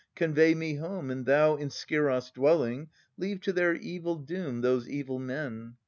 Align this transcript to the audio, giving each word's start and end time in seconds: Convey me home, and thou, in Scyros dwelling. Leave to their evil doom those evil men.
Convey 0.15 0.55
me 0.55 0.77
home, 0.77 1.11
and 1.11 1.27
thou, 1.27 1.55
in 1.55 1.69
Scyros 1.69 2.31
dwelling. 2.31 2.89
Leave 3.19 3.39
to 3.41 3.53
their 3.53 3.75
evil 3.75 4.15
doom 4.15 4.61
those 4.61 4.89
evil 4.89 5.19
men. 5.19 5.75